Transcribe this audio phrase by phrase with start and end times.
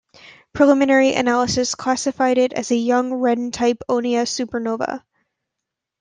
[0.51, 5.03] Preliminary analysis classified it as "a young, reddened type onea supernova".